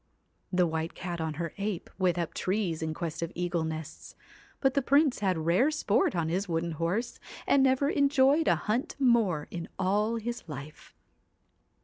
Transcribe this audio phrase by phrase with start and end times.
[0.51, 4.15] The White Cat on her ape went up trees in quest of eagle nests;
[4.59, 8.95] but the Prince had rare sport on his wooden horse, and never enjoyed a hunt
[8.97, 10.95] more in all his life.